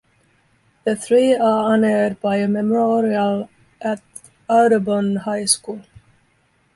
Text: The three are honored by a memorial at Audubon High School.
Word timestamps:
The 0.83 0.95
three 0.95 1.35
are 1.35 1.71
honored 1.71 2.19
by 2.21 2.37
a 2.37 2.47
memorial 2.47 3.51
at 3.81 4.01
Audubon 4.49 5.17
High 5.17 5.45
School. 5.45 5.83